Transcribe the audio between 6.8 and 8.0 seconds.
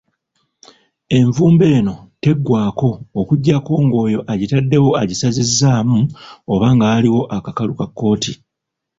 waliwo akakalu ka